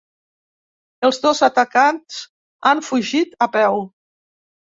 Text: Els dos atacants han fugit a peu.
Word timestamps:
Els 1.09 1.19
dos 1.25 1.41
atacants 1.47 2.17
han 2.71 2.83
fugit 2.89 3.39
a 3.49 3.51
peu. 3.59 3.79